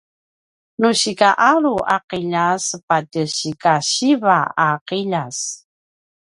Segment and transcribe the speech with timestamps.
[0.79, 5.37] nu sikaalu a qiljas patje sikasiva a qiljas